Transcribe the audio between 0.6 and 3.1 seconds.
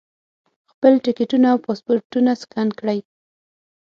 خپل ټکټونه او پاسپورټونه سکین کړي.